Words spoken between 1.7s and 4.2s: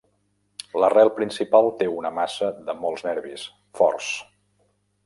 té una massa de molts nervis, forts.